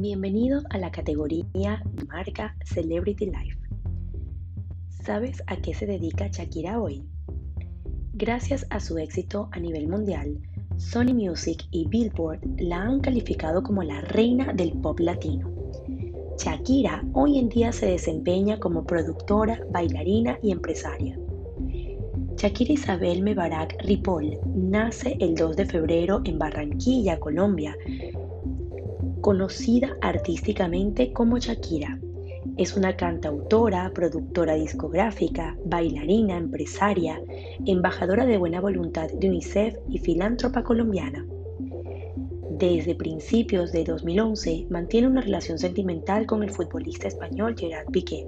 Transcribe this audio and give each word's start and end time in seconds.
Bienvenido 0.00 0.62
a 0.70 0.78
la 0.78 0.90
categoría 0.90 1.84
marca 2.08 2.56
Celebrity 2.64 3.26
Life. 3.26 3.58
¿Sabes 4.88 5.42
a 5.46 5.56
qué 5.56 5.74
se 5.74 5.84
dedica 5.84 6.28
Shakira 6.28 6.80
hoy? 6.80 7.04
Gracias 8.14 8.66
a 8.70 8.80
su 8.80 8.96
éxito 8.96 9.50
a 9.52 9.60
nivel 9.60 9.88
mundial, 9.88 10.40
Sony 10.78 11.12
Music 11.12 11.66
y 11.70 11.86
Billboard 11.86 12.40
la 12.56 12.80
han 12.80 13.00
calificado 13.00 13.62
como 13.62 13.82
la 13.82 14.00
reina 14.00 14.54
del 14.54 14.72
pop 14.80 14.98
latino. 15.00 15.52
Shakira 16.38 17.04
hoy 17.12 17.38
en 17.38 17.50
día 17.50 17.70
se 17.70 17.84
desempeña 17.84 18.58
como 18.58 18.86
productora, 18.86 19.60
bailarina 19.70 20.38
y 20.42 20.52
empresaria. 20.52 21.18
Shakira 22.38 22.72
Isabel 22.72 23.20
Mebarak 23.20 23.76
Ripoll 23.84 24.38
nace 24.54 25.18
el 25.20 25.34
2 25.34 25.56
de 25.56 25.66
febrero 25.66 26.22
en 26.24 26.38
Barranquilla, 26.38 27.20
Colombia, 27.20 27.76
conocida 29.20 29.96
artísticamente 30.00 31.12
como 31.12 31.38
Shakira. 31.38 31.98
Es 32.56 32.76
una 32.76 32.96
cantautora, 32.96 33.90
productora 33.94 34.54
discográfica, 34.54 35.56
bailarina, 35.64 36.36
empresaria, 36.36 37.20
embajadora 37.66 38.26
de 38.26 38.38
buena 38.38 38.60
voluntad 38.60 39.10
de 39.10 39.28
UNICEF 39.28 39.76
y 39.88 39.98
filántropa 39.98 40.62
colombiana. 40.62 41.24
Desde 42.50 42.94
principios 42.94 43.72
de 43.72 43.84
2011 43.84 44.66
mantiene 44.68 45.08
una 45.08 45.22
relación 45.22 45.58
sentimental 45.58 46.26
con 46.26 46.42
el 46.42 46.50
futbolista 46.50 47.08
español 47.08 47.54
Gerard 47.58 47.90
Piqué, 47.90 48.26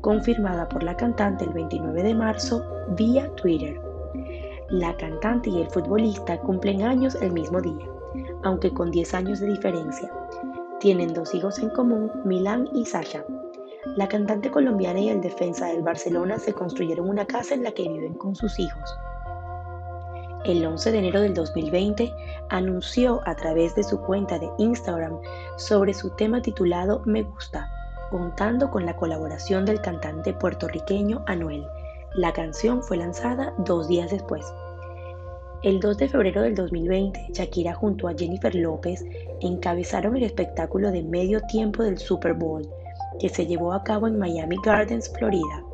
confirmada 0.00 0.68
por 0.68 0.82
la 0.82 0.96
cantante 0.96 1.44
el 1.44 1.52
29 1.52 2.02
de 2.02 2.14
marzo 2.14 2.64
vía 2.96 3.30
Twitter. 3.36 3.80
La 4.68 4.96
cantante 4.96 5.48
y 5.48 5.60
el 5.60 5.70
futbolista 5.70 6.38
cumplen 6.38 6.82
años 6.82 7.16
el 7.22 7.32
mismo 7.32 7.60
día, 7.60 7.86
aunque 8.42 8.72
con 8.72 8.90
10 8.90 9.14
años 9.14 9.40
de 9.40 9.48
diferencia. 9.48 10.10
Tienen 10.80 11.14
dos 11.14 11.34
hijos 11.34 11.58
en 11.58 11.70
común, 11.70 12.10
Milán 12.24 12.68
y 12.74 12.84
Sasha. 12.84 13.24
La 13.96 14.08
cantante 14.08 14.50
colombiana 14.50 15.00
y 15.00 15.08
el 15.08 15.20
defensa 15.20 15.66
del 15.66 15.82
Barcelona 15.82 16.38
se 16.38 16.52
construyeron 16.52 17.08
una 17.08 17.26
casa 17.26 17.54
en 17.54 17.62
la 17.62 17.72
que 17.72 17.88
viven 17.88 18.14
con 18.14 18.34
sus 18.34 18.58
hijos. 18.58 18.96
El 20.44 20.64
11 20.64 20.90
de 20.90 20.98
enero 20.98 21.20
del 21.20 21.34
2020 21.34 22.12
anunció 22.48 23.20
a 23.26 23.36
través 23.36 23.76
de 23.76 23.84
su 23.84 24.00
cuenta 24.00 24.40
de 24.40 24.50
Instagram 24.58 25.20
sobre 25.56 25.94
su 25.94 26.10
tema 26.10 26.42
titulado 26.42 27.02
Me 27.04 27.22
Gusta, 27.22 27.70
contando 28.10 28.68
con 28.68 28.84
la 28.84 28.96
colaboración 28.96 29.64
del 29.64 29.80
cantante 29.80 30.32
puertorriqueño 30.32 31.22
Anuel. 31.26 31.64
La 32.14 32.32
canción 32.32 32.82
fue 32.82 32.96
lanzada 32.96 33.54
dos 33.58 33.86
días 33.86 34.10
después. 34.10 34.44
El 35.62 35.78
2 35.78 35.96
de 35.96 36.08
febrero 36.08 36.42
del 36.42 36.56
2020, 36.56 37.28
Shakira 37.34 37.72
junto 37.72 38.08
a 38.08 38.14
Jennifer 38.14 38.52
López 38.52 39.04
encabezaron 39.40 40.16
el 40.16 40.24
espectáculo 40.24 40.90
de 40.90 41.04
medio 41.04 41.40
tiempo 41.42 41.84
del 41.84 41.98
Super 41.98 42.34
Bowl, 42.34 42.68
que 43.20 43.28
se 43.28 43.46
llevó 43.46 43.72
a 43.72 43.84
cabo 43.84 44.08
en 44.08 44.18
Miami 44.18 44.56
Gardens, 44.64 45.08
Florida. 45.16 45.64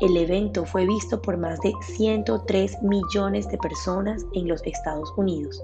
El 0.00 0.16
evento 0.16 0.64
fue 0.64 0.86
visto 0.86 1.20
por 1.20 1.36
más 1.36 1.60
de 1.60 1.74
103 1.82 2.82
millones 2.82 3.46
de 3.50 3.58
personas 3.58 4.24
en 4.32 4.48
los 4.48 4.62
Estados 4.64 5.12
Unidos. 5.18 5.62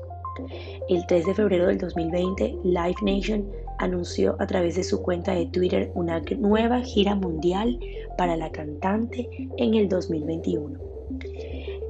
El 0.90 1.06
3 1.06 1.24
de 1.24 1.34
febrero 1.34 1.68
del 1.68 1.78
2020, 1.78 2.58
Live 2.64 2.96
Nation 3.00 3.50
anunció 3.78 4.36
a 4.38 4.46
través 4.46 4.76
de 4.76 4.84
su 4.84 5.00
cuenta 5.00 5.32
de 5.32 5.46
Twitter 5.46 5.90
una 5.94 6.20
nueva 6.38 6.82
gira 6.82 7.14
mundial 7.14 7.80
para 8.18 8.36
la 8.36 8.52
cantante 8.52 9.30
en 9.56 9.74
el 9.74 9.88
2021. 9.88 10.78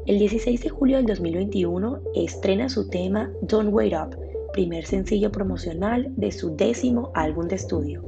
El 0.05 0.19
16 0.19 0.61
de 0.61 0.69
julio 0.69 0.97
del 0.97 1.07
2021 1.07 2.01
estrena 2.17 2.69
su 2.69 2.89
tema 2.89 3.31
Don't 3.43 3.73
Wait 3.73 3.95
Up, 3.95 4.17
primer 4.53 4.85
sencillo 4.85 5.31
promocional 5.31 6.13
de 6.17 6.33
su 6.33 6.57
décimo 6.57 7.13
álbum 7.15 7.47
de 7.47 7.55
estudio. 7.55 8.03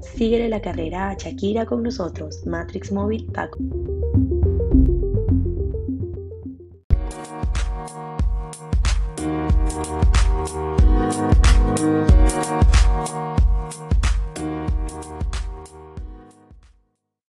Síguele 0.00 0.48
la 0.48 0.62
carrera 0.62 1.10
a 1.10 1.16
Shakira 1.16 1.66
con 1.66 1.82
nosotros, 1.82 2.46
Matrix 2.46 2.92
Móvil 2.92 3.26
Paco. 3.32 3.58